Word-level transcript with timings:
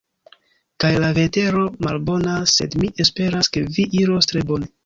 Kaj 0.83 0.89
la 1.03 1.11
vetero 1.17 1.61
malbonas, 1.87 2.57
sed 2.57 2.79
mi 2.85 2.91
esperas 3.07 3.55
ke 3.59 3.67
vi 3.77 3.89
iros 4.03 4.33
tre 4.35 4.47
bone. 4.55 4.77